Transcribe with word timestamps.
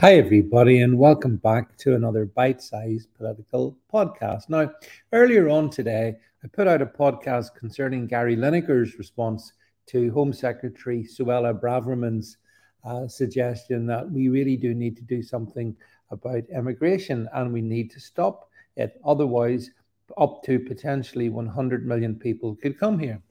Hi, 0.00 0.16
everybody, 0.16 0.82
and 0.82 0.98
welcome 0.98 1.36
back 1.36 1.74
to 1.78 1.94
another 1.94 2.26
bite 2.26 2.60
sized 2.60 3.08
political 3.14 3.78
podcast. 3.90 4.50
Now, 4.50 4.70
earlier 5.14 5.48
on 5.48 5.70
today, 5.70 6.16
I 6.44 6.48
put 6.48 6.68
out 6.68 6.82
a 6.82 6.86
podcast 6.86 7.54
concerning 7.54 8.06
Gary 8.06 8.36
Lineker's 8.36 8.98
response 8.98 9.54
to 9.86 10.12
Home 10.12 10.34
Secretary 10.34 11.02
Suella 11.02 11.58
Braverman's 11.58 12.36
uh, 12.84 13.08
suggestion 13.08 13.86
that 13.86 14.10
we 14.10 14.28
really 14.28 14.58
do 14.58 14.74
need 14.74 14.98
to 14.98 15.02
do 15.02 15.22
something 15.22 15.74
about 16.10 16.44
immigration 16.54 17.26
and 17.32 17.50
we 17.50 17.62
need 17.62 17.90
to 17.92 17.98
stop 17.98 18.50
it. 18.76 19.00
Otherwise, 19.02 19.70
up 20.18 20.42
to 20.44 20.58
potentially 20.58 21.30
100 21.30 21.86
million 21.86 22.16
people 22.16 22.54
could 22.56 22.78
come 22.78 22.98
here. 22.98 23.22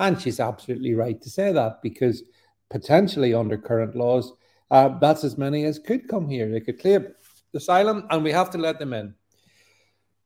And 0.00 0.20
she's 0.20 0.40
absolutely 0.40 0.96
right 0.96 1.22
to 1.22 1.30
say 1.30 1.52
that 1.52 1.80
because 1.80 2.24
potentially 2.70 3.34
under 3.34 3.56
current 3.56 3.94
laws, 3.94 4.32
uh, 4.70 4.98
that's 4.98 5.24
as 5.24 5.38
many 5.38 5.64
as 5.64 5.78
could 5.78 6.08
come 6.08 6.28
here. 6.28 6.50
They 6.50 6.60
could 6.60 6.80
claim 6.80 7.08
asylum, 7.54 8.06
and 8.10 8.22
we 8.22 8.32
have 8.32 8.50
to 8.50 8.58
let 8.58 8.78
them 8.78 8.92
in. 8.92 9.14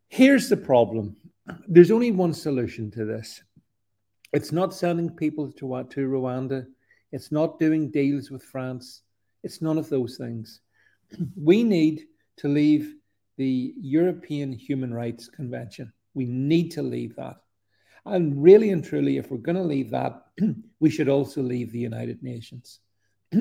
Here's 0.09 0.49
the 0.49 0.57
problem 0.57 1.17
there's 1.67 1.91
only 1.91 2.13
one 2.13 2.35
solution 2.35 2.91
to 2.93 3.05
this 3.05 3.43
it's 4.33 4.53
not 4.53 4.75
sending 4.75 5.11
people 5.11 5.53
to, 5.53 5.87
to 5.91 6.09
Rwanda, 6.09 6.67
it's 7.13 7.31
not 7.31 7.59
doing 7.59 7.91
deals 7.91 8.31
with 8.31 8.43
France, 8.43 9.03
it's 9.43 9.61
none 9.61 9.79
of 9.79 9.89
those 9.89 10.17
things. 10.17 10.61
We 11.37 11.63
need 11.63 12.07
to 12.39 12.49
leave 12.49 12.95
the 13.37 13.75
European 13.81 14.53
Human 14.53 14.93
Rights 14.95 15.29
Convention. 15.29 15.93
We 16.15 16.27
need 16.27 16.71
to 16.73 16.83
leave 16.83 17.17
that. 17.17 17.37
And 18.05 18.43
really 18.43 18.71
and 18.71 18.85
truly, 18.85 19.17
if 19.19 19.31
we're 19.31 19.39
going 19.39 19.57
to 19.57 19.63
leave 19.63 19.91
that, 19.91 20.25
we 20.81 20.91
should 20.91 21.09
also 21.09 21.43
leave 21.43 21.73
the 21.73 21.79
United 21.79 22.23
Nations. 22.23 22.81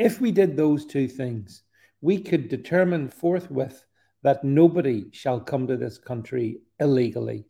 If 0.00 0.18
we 0.18 0.32
did 0.32 0.56
those 0.56 0.86
two 0.86 1.06
things, 1.06 1.62
we 2.00 2.22
could 2.22 2.48
determine 2.48 3.10
forthwith 3.10 3.84
that 4.22 4.42
nobody 4.42 5.10
shall 5.12 5.38
come 5.38 5.66
to 5.66 5.76
this 5.76 5.98
country 5.98 6.62
illegally 6.78 7.44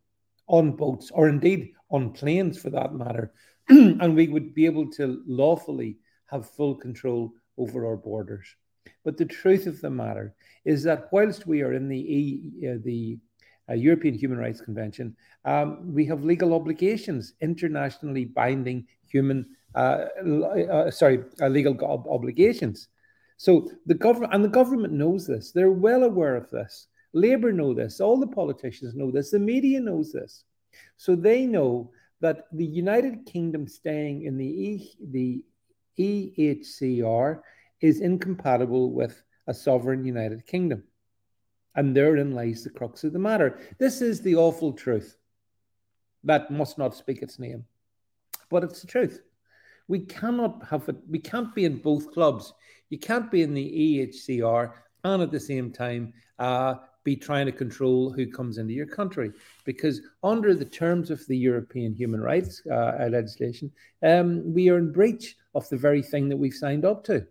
on 0.49 0.73
boats 0.73 1.13
or 1.13 1.29
indeed 1.29 1.75
on 1.93 2.13
planes 2.13 2.61
for 2.61 2.71
that 2.71 2.93
matter. 2.93 3.33
and 3.69 4.17
we 4.17 4.27
would 4.27 4.53
be 4.53 4.67
able 4.67 4.91
to 4.95 5.23
lawfully 5.29 5.99
have 6.27 6.51
full 6.51 6.75
control 6.75 7.33
over 7.57 7.87
our 7.87 7.97
borders. 7.97 8.49
But 9.05 9.17
the 9.17 9.27
truth 9.27 9.69
of 9.69 9.81
the 9.81 9.91
matter 9.91 10.35
is 10.65 10.83
that 10.83 11.09
whilst 11.13 11.47
we 11.47 11.63
are 11.63 11.75
in 11.75 11.87
the, 11.87 12.01
e, 12.01 12.69
uh, 12.69 12.79
the 12.83 13.21
European 13.75 14.15
Human 14.15 14.39
Rights 14.39 14.61
Convention, 14.61 15.17
um, 15.45 15.95
we 15.95 16.05
have 16.07 16.25
legal 16.25 16.55
obligations, 16.55 17.35
internationally 17.41 18.25
binding 18.25 18.87
human 19.07 19.47
uh, 19.75 20.07
uh, 20.71 20.91
sorry, 20.91 21.25
uh, 21.41 21.49
legal 21.49 21.77
ob- 21.85 22.09
obligations. 22.09 22.89
So 23.37 23.71
the 23.87 23.95
government 23.95 24.35
and 24.35 24.45
the 24.45 24.49
government 24.49 24.93
knows 24.93 25.27
this. 25.27 25.53
They're 25.53 25.71
well 25.71 26.05
aware 26.05 26.37
of 26.37 26.51
this. 26.51 26.89
Labour 27.13 27.53
know 27.53 27.73
this. 27.75 28.01
All 28.01 28.19
the 28.19 28.27
politicians 28.27 28.95
know 28.95 29.11
this. 29.11 29.31
The 29.31 29.39
media 29.39 29.81
knows 29.81 30.13
this. 30.13 30.45
So 30.97 31.17
they 31.17 31.47
know 31.47 31.91
that 32.21 32.47
the 32.53 32.67
United 32.67 33.25
Kingdom 33.27 33.67
staying 33.67 34.25
in 34.25 34.37
the 34.37 34.45
e, 34.45 34.93
the 35.11 35.45
EHCR 35.99 37.41
is 37.81 38.01
incompatible 38.01 38.93
with 38.93 39.23
a 39.47 39.55
sovereign 39.55 40.05
United 40.05 40.47
Kingdom. 40.47 40.85
And 41.75 41.97
therein 41.97 42.33
lies 42.33 42.65
the 42.65 42.71
crux 42.71 43.05
of 43.05 43.13
the 43.13 43.19
matter. 43.19 43.61
This 43.79 44.03
is 44.03 44.21
the 44.21 44.37
awful 44.37 44.73
truth 44.73 45.17
that 46.25 46.51
must 46.51 46.79
not 46.79 46.95
speak 46.95 47.23
its 47.23 47.39
name, 47.39 47.65
but 48.51 48.65
it's 48.65 48.81
the 48.81 48.87
truth. 48.87 49.23
We 49.89 50.01
cannot 50.01 50.67
have 50.69 50.89
it. 50.89 50.97
We 51.09 51.19
can't 51.19 51.55
be 51.55 51.65
in 51.65 51.79
both 51.79 52.13
clubs. 52.13 52.53
You 52.91 52.99
can't 52.99 53.31
be 53.31 53.43
in 53.43 53.55
the 53.55 54.09
EHCR 54.09 54.73
and 55.05 55.23
at 55.23 55.31
the 55.31 55.41
same 55.41 55.73
time 55.73 56.13
uh, 56.39 56.75
be 57.03 57.17
trying 57.17 57.47
to 57.47 57.53
control 57.53 58.13
who 58.13 58.27
comes 58.27 58.59
into 58.59 58.75
your 58.75 58.87
country. 58.87 59.33
Because 59.65 60.01
under 60.23 60.55
the 60.55 60.65
terms 60.65 61.11
of 61.11 61.27
the 61.27 61.37
European 61.37 61.95
human 61.95 62.21
rights 62.21 62.63
uh, 62.71 63.09
legislation, 63.11 63.73
um, 64.03 64.53
we 64.53 64.69
are 64.69 64.79
in 64.79 64.93
breach 64.93 65.37
of 65.55 65.69
the 65.71 65.77
very 65.77 66.03
thing 66.03 66.29
that 66.29 66.37
we've 66.37 66.55
signed 66.55 66.85
up 66.85 67.05
to. 67.05 67.27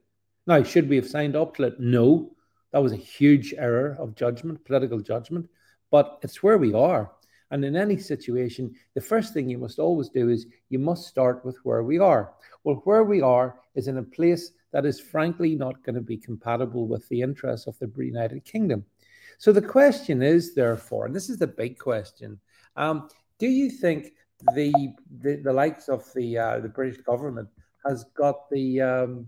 Now, 0.48 0.64
should 0.64 0.90
we 0.90 0.96
have 0.96 1.08
signed 1.08 1.36
up 1.36 1.56
to 1.56 1.64
it? 1.64 1.80
No. 1.80 2.36
That 2.72 2.84
was 2.84 2.92
a 2.92 2.98
huge 2.98 3.54
error 3.58 3.96
of 4.00 4.16
judgment, 4.16 4.64
political 4.66 5.00
judgment. 5.00 5.50
But 5.92 6.20
it's 6.22 6.44
where 6.44 6.58
we 6.58 6.74
are. 6.74 7.12
And 7.52 7.66
in 7.66 7.76
any 7.76 7.98
situation, 7.98 8.76
the 8.94 9.02
first 9.02 9.34
thing 9.34 9.50
you 9.50 9.58
must 9.58 9.80
always 9.80 10.10
do 10.10 10.30
is 10.30 10.46
you 10.70 10.78
must 10.78 11.08
start 11.08 11.44
with 11.44 11.58
where 11.64 11.84
we 11.84 11.98
are. 11.98 12.34
Well, 12.64 12.82
where 12.84 13.04
we 13.04 13.22
are 13.22 13.60
is 13.74 13.88
in 13.88 13.98
a 13.98 14.04
place 14.04 14.52
that 14.72 14.86
is 14.86 15.00
frankly 15.00 15.56
not 15.56 15.84
going 15.84 15.96
to 15.96 16.02
be 16.02 16.18
compatible 16.18 16.88
with 16.88 17.08
the 17.10 17.22
interests 17.22 17.66
of 17.66 17.78
the 17.80 17.92
United 17.98 18.46
Kingdom. 18.46 18.86
So 19.40 19.52
the 19.52 19.62
question 19.62 20.22
is, 20.22 20.54
therefore, 20.54 21.08
and 21.08 21.16
this 21.16 21.30
is 21.30 21.38
the 21.38 21.48
big 21.48 21.80
question: 21.80 22.40
um, 22.76 23.10
Do 23.40 23.48
you 23.48 23.72
think 23.72 24.14
the, 24.54 24.94
the, 25.22 25.38
the 25.38 25.54
likes 25.54 25.90
of 25.90 26.06
the 26.14 26.38
uh, 26.38 26.60
the 26.60 26.70
British 26.70 27.02
government 27.02 27.50
has 27.86 28.04
got 28.16 28.50
the 28.52 28.82
um, 28.82 29.28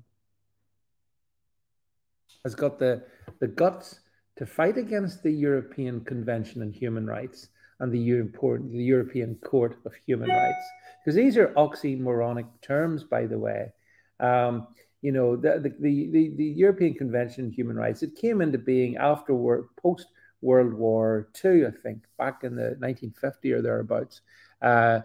has 2.44 2.56
got 2.56 2.80
the 2.80 3.04
the 3.40 3.48
guts 3.48 4.00
to 4.38 4.46
fight 4.46 4.78
against 4.78 5.24
the 5.24 5.32
European 5.32 6.02
Convention 6.02 6.62
on 6.62 6.72
Human 6.72 7.06
Rights 7.06 7.50
and 7.80 7.92
the, 7.92 8.00
European, 8.00 8.72
the 8.72 8.84
European 8.84 9.36
Court 9.36 9.78
of 9.86 9.94
Human 10.06 10.30
Rights. 10.30 10.66
Because 11.04 11.16
these 11.16 11.38
are 11.38 11.48
oxymoronic 11.50 12.48
terms, 12.62 13.04
by 13.04 13.26
the 13.26 13.38
way. 13.38 13.72
Um, 14.20 14.68
you 15.02 15.12
know, 15.12 15.36
the, 15.36 15.60
the, 15.80 16.10
the, 16.12 16.32
the, 16.36 16.46
European 16.46 16.94
Convention 16.94 17.46
on 17.46 17.52
Human 17.52 17.76
Rights, 17.76 18.04
it 18.04 18.16
came 18.16 18.40
into 18.42 18.60
being 18.60 18.98
after 18.98 19.34
post 19.82 20.08
World 20.42 20.74
War 20.74 21.30
II, 21.44 21.66
I 21.66 21.72
think, 21.72 22.04
back 22.20 22.44
in 22.44 22.56
the 22.56 22.76
1950 22.80 23.52
or 23.52 23.62
thereabouts. 23.64 24.22
Uh, 24.62 25.02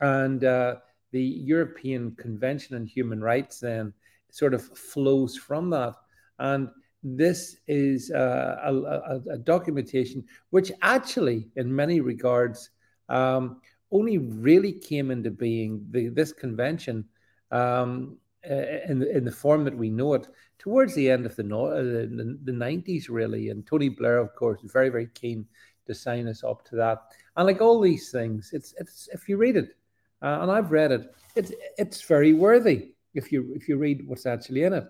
and 0.00 0.44
uh, 0.44 0.76
the 1.12 1.22
European 1.22 2.14
Convention 2.16 2.76
on 2.76 2.86
Human 2.86 3.22
Rights 3.22 3.60
then 3.60 3.94
sort 4.30 4.52
of 4.52 4.62
flows 4.62 5.36
from 5.36 5.70
that. 5.70 5.94
And 6.38 6.68
this 7.02 7.56
is 7.68 8.10
uh, 8.10 8.56
a, 8.64 8.74
a, 8.74 9.34
a, 9.34 9.38
documentation 9.38 10.24
which 10.50 10.72
actually, 10.82 11.48
in 11.56 11.74
many 11.74 12.00
regards, 12.00 12.70
um, 13.08 13.60
only 13.92 14.18
really 14.18 14.72
came 14.72 15.10
into 15.10 15.30
being 15.30 15.86
the, 15.90 16.08
this 16.08 16.32
convention 16.32 17.04
um, 17.50 18.16
in, 18.42 18.98
the, 18.98 19.16
in 19.16 19.24
the 19.24 19.30
form 19.30 19.64
that 19.64 19.76
we 19.76 19.90
know 19.90 20.14
it 20.14 20.26
towards 20.58 20.94
the 20.94 21.10
end 21.10 21.24
of 21.24 21.36
the, 21.36 21.44
uh, 21.44 21.76
the, 21.76 22.38
the 22.44 22.52
90s, 22.52 23.06
really. 23.08 23.50
And 23.50 23.66
Tony 23.66 23.88
Blair, 23.88 24.18
of 24.18 24.34
course, 24.34 24.60
very, 24.64 24.88
very 24.88 25.08
keen 25.14 25.46
to 25.86 25.94
sign 25.94 26.28
us 26.28 26.42
up 26.44 26.64
to 26.66 26.76
that. 26.76 27.02
And 27.36 27.46
like 27.46 27.60
all 27.60 27.80
these 27.80 28.10
things, 28.10 28.50
it's, 28.52 28.74
it's 28.78 29.08
if 29.12 29.28
you 29.28 29.36
read 29.36 29.56
it, 29.56 29.76
uh, 30.20 30.40
and 30.42 30.50
I've 30.50 30.72
read 30.72 30.92
it, 30.92 31.14
it's, 31.36 31.52
it's 31.78 32.02
very 32.02 32.32
worthy 32.32 32.92
if 33.14 33.30
you, 33.30 33.52
if 33.54 33.68
you 33.68 33.76
read 33.76 34.06
what's 34.06 34.26
actually 34.26 34.64
in 34.64 34.72
it. 34.72 34.84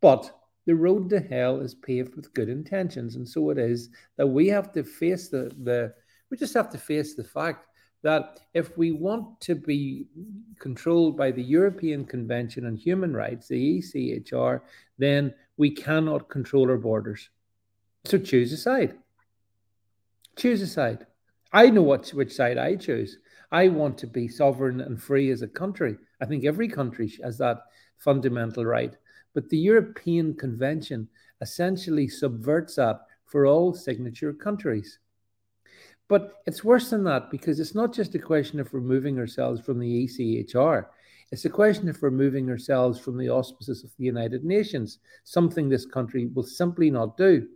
But 0.00 0.37
the 0.68 0.76
road 0.76 1.08
to 1.08 1.18
hell 1.18 1.60
is 1.60 1.74
paved 1.74 2.14
with 2.14 2.34
good 2.34 2.50
intentions. 2.50 3.16
And 3.16 3.26
so 3.26 3.48
it 3.48 3.56
is 3.56 3.88
that 4.18 4.26
we 4.26 4.48
have 4.48 4.70
to 4.72 4.84
face 4.84 5.30
the, 5.30 5.50
the 5.62 5.94
we 6.30 6.36
just 6.36 6.52
have 6.52 6.68
to 6.72 6.76
face 6.76 7.14
the 7.14 7.24
fact 7.24 7.68
that 8.02 8.40
if 8.52 8.76
we 8.76 8.92
want 8.92 9.40
to 9.40 9.54
be 9.54 10.08
controlled 10.58 11.16
by 11.16 11.30
the 11.30 11.42
European 11.42 12.04
Convention 12.04 12.66
on 12.66 12.76
Human 12.76 13.16
Rights, 13.16 13.48
the 13.48 13.78
ECHR, 13.78 14.60
then 14.98 15.32
we 15.56 15.70
cannot 15.70 16.28
control 16.28 16.68
our 16.68 16.76
borders. 16.76 17.30
So 18.04 18.18
choose 18.18 18.52
a 18.52 18.58
side. 18.58 18.98
Choose 20.36 20.60
a 20.60 20.66
side. 20.66 21.06
I 21.50 21.70
know 21.70 21.82
what, 21.82 22.10
which 22.10 22.34
side 22.34 22.58
I 22.58 22.76
choose. 22.76 23.16
I 23.50 23.68
want 23.68 23.96
to 23.98 24.06
be 24.06 24.28
sovereign 24.28 24.82
and 24.82 25.02
free 25.02 25.30
as 25.30 25.40
a 25.40 25.48
country. 25.48 25.96
I 26.20 26.26
think 26.26 26.44
every 26.44 26.68
country 26.68 27.10
has 27.24 27.38
that 27.38 27.62
fundamental 27.96 28.66
right. 28.66 28.94
But 29.34 29.48
the 29.48 29.58
European 29.58 30.34
Convention 30.34 31.08
essentially 31.40 32.08
subverts 32.08 32.76
that 32.76 33.00
for 33.24 33.46
all 33.46 33.74
signature 33.74 34.32
countries. 34.32 34.98
But 36.08 36.34
it's 36.46 36.64
worse 36.64 36.90
than 36.90 37.04
that 37.04 37.30
because 37.30 37.60
it's 37.60 37.74
not 37.74 37.92
just 37.92 38.14
a 38.14 38.18
question 38.18 38.58
of 38.60 38.72
removing 38.72 39.18
ourselves 39.18 39.60
from 39.60 39.78
the 39.78 40.06
ECHR. 40.06 40.86
It's 41.30 41.44
a 41.44 41.50
question 41.50 41.88
of 41.90 42.02
removing 42.02 42.48
ourselves 42.48 42.98
from 42.98 43.18
the 43.18 43.28
auspices 43.28 43.84
of 43.84 43.90
the 43.98 44.04
United 44.04 44.44
Nations, 44.44 44.98
something 45.24 45.68
this 45.68 45.84
country 45.84 46.26
will 46.34 46.42
simply 46.42 46.90
not 46.90 47.18
do. 47.18 47.46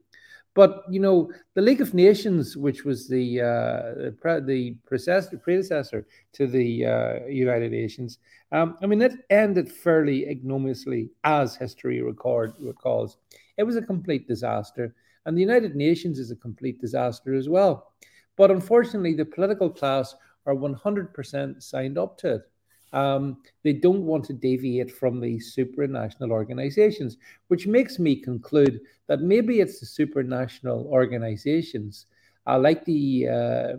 But 0.54 0.84
you 0.90 1.00
know, 1.00 1.32
the 1.54 1.62
League 1.62 1.80
of 1.80 1.94
Nations, 1.94 2.56
which 2.56 2.84
was 2.84 3.08
the 3.08 3.40
uh, 3.40 4.10
the 4.20 4.76
predecessor 4.84 6.06
to 6.34 6.46
the 6.46 6.86
uh, 6.86 7.26
United 7.26 7.72
Nations, 7.72 8.18
um, 8.52 8.76
I 8.82 8.86
mean, 8.86 9.00
it 9.00 9.12
ended 9.30 9.72
fairly 9.72 10.28
ignominiously, 10.28 11.10
as 11.24 11.56
history 11.56 12.02
record 12.02 12.52
recalls. 12.60 13.16
It 13.56 13.62
was 13.62 13.76
a 13.76 13.82
complete 13.82 14.28
disaster, 14.28 14.94
and 15.24 15.36
the 15.36 15.40
United 15.40 15.74
Nations 15.74 16.18
is 16.18 16.30
a 16.30 16.36
complete 16.36 16.80
disaster 16.80 17.34
as 17.34 17.48
well. 17.48 17.92
But 18.36 18.50
unfortunately, 18.50 19.14
the 19.14 19.24
political 19.24 19.70
class 19.70 20.14
are 20.46 20.54
100% 20.54 21.62
signed 21.62 21.98
up 21.98 22.18
to 22.18 22.34
it. 22.34 22.51
Um, 22.92 23.38
they 23.62 23.72
don't 23.72 24.04
want 24.04 24.24
to 24.26 24.32
deviate 24.32 24.90
from 24.90 25.20
these 25.20 25.54
supranational 25.56 26.30
organizations, 26.30 27.16
which 27.48 27.66
makes 27.66 27.98
me 27.98 28.16
conclude 28.16 28.80
that 29.06 29.20
maybe 29.20 29.60
it's 29.60 29.80
the 29.80 29.86
supranational 29.86 30.84
organizations, 30.86 32.06
uh, 32.46 32.58
like 32.58 32.84
the 32.84 33.28
uh, 33.28 33.72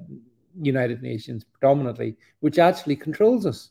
United 0.62 1.02
Nations 1.02 1.44
predominantly, 1.44 2.16
which 2.40 2.60
actually 2.60 2.96
controls 2.96 3.46
us. 3.46 3.70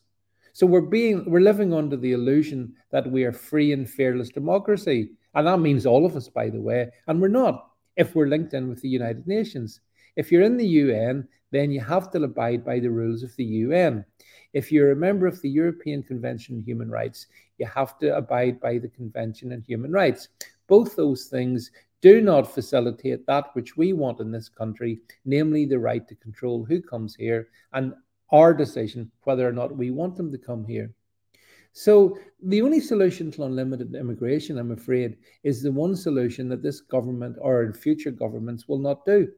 So 0.53 0.67
we're 0.67 0.81
being 0.81 1.29
we're 1.29 1.41
living 1.41 1.73
under 1.73 1.97
the 1.97 2.13
illusion 2.13 2.73
that 2.91 3.09
we 3.09 3.23
are 3.23 3.33
free 3.33 3.73
and 3.73 3.89
fearless 3.89 4.29
democracy, 4.29 5.11
and 5.33 5.47
that 5.47 5.59
means 5.59 5.85
all 5.85 6.05
of 6.05 6.15
us, 6.15 6.29
by 6.29 6.49
the 6.49 6.61
way, 6.61 6.89
and 7.07 7.19
we're 7.19 7.27
not 7.27 7.69
if 7.95 8.15
we're 8.15 8.27
linked 8.27 8.53
in 8.53 8.69
with 8.69 8.81
the 8.81 8.89
United 8.89 9.27
Nations. 9.27 9.81
If 10.15 10.31
you're 10.31 10.43
in 10.43 10.57
the 10.57 10.67
UN, 10.67 11.27
then 11.51 11.71
you 11.71 11.81
have 11.81 12.11
to 12.11 12.23
abide 12.23 12.63
by 12.63 12.79
the 12.79 12.91
rules 12.91 13.23
of 13.23 13.35
the 13.35 13.43
UN. 13.43 14.05
If 14.53 14.71
you're 14.71 14.91
a 14.91 14.95
member 14.95 15.25
of 15.25 15.41
the 15.41 15.49
European 15.49 16.03
Convention 16.03 16.57
on 16.57 16.61
Human 16.61 16.89
Rights, 16.89 17.27
you 17.57 17.65
have 17.65 17.97
to 17.99 18.15
abide 18.15 18.59
by 18.59 18.77
the 18.77 18.89
Convention 18.89 19.53
on 19.53 19.61
Human 19.61 19.91
Rights. 19.91 20.29
Both 20.67 20.95
those 20.95 21.25
things 21.25 21.71
do 22.01 22.21
not 22.21 22.53
facilitate 22.53 23.25
that 23.25 23.53
which 23.53 23.77
we 23.77 23.93
want 23.93 24.19
in 24.19 24.31
this 24.31 24.49
country, 24.49 24.99
namely 25.25 25.65
the 25.65 25.79
right 25.79 26.07
to 26.07 26.15
control 26.15 26.65
who 26.65 26.81
comes 26.81 27.15
here 27.15 27.47
and 27.71 27.93
our 28.31 28.53
decision 28.53 29.11
whether 29.23 29.47
or 29.47 29.53
not 29.53 29.77
we 29.77 29.89
want 29.89 30.15
them 30.15 30.31
to 30.31 30.37
come 30.37 30.65
here. 30.65 30.91
So, 31.71 32.19
the 32.43 32.61
only 32.61 32.79
solution 32.79 33.31
to 33.31 33.45
unlimited 33.45 33.95
immigration, 33.95 34.59
I'm 34.59 34.71
afraid, 34.71 35.17
is 35.43 35.63
the 35.63 35.71
one 35.71 35.95
solution 35.95 36.47
that 36.49 36.61
this 36.61 36.81
government 36.81 37.37
or 37.39 37.73
future 37.73 38.11
governments 38.11 38.67
will 38.67 38.77
not 38.77 39.05
do, 39.05 39.31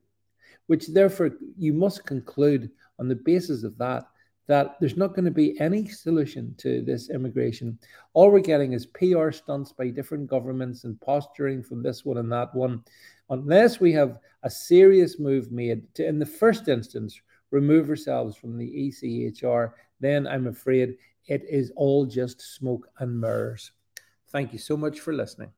which 0.68 0.88
therefore 0.88 1.32
you 1.58 1.74
must 1.74 2.06
conclude 2.06 2.70
on 3.00 3.08
the 3.08 3.16
basis 3.16 3.64
of 3.64 3.78
that 3.78 4.06
that 4.48 4.76
there's 4.80 4.98
not 4.98 5.16
going 5.16 5.26
to 5.26 5.32
be 5.32 5.60
any 5.60 5.88
solution 5.88 6.54
to 6.58 6.82
this 6.84 7.10
immigration. 7.10 7.80
All 8.14 8.30
we're 8.30 8.40
getting 8.40 8.74
is 8.74 8.86
PR 8.86 9.32
stunts 9.32 9.72
by 9.72 9.90
different 9.90 10.28
governments 10.28 10.84
and 10.84 11.02
posturing 11.02 11.64
from 11.64 11.82
this 11.82 12.06
one 12.06 12.18
and 12.18 12.32
that 12.32 12.54
one, 12.54 12.84
unless 13.30 13.80
we 13.80 13.92
have 13.94 14.20
a 14.44 14.50
serious 14.50 15.20
move 15.20 15.52
made 15.52 15.92
to, 15.96 16.06
in 16.06 16.20
the 16.20 16.26
first 16.26 16.68
instance, 16.68 17.20
remove 17.52 17.90
ourselves 17.90 18.36
from 18.36 18.58
the 18.58 18.68
ECHR, 18.68 19.72
then 20.00 20.28
I'm 20.28 20.48
afraid 20.48 20.98
it 21.28 21.44
is 21.50 21.72
all 21.76 22.06
just 22.06 22.42
smoke 22.42 22.88
and 23.00 23.20
mirrors. 23.20 23.72
Thank 24.30 24.54
you 24.54 24.60
so 24.60 24.78
much 24.78 25.00
for 25.00 25.14
listening. 25.14 25.52